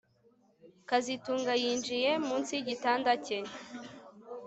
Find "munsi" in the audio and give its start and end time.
2.27-2.51